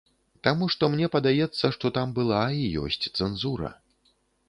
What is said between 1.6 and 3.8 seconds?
што там была і ёсць цэнзура.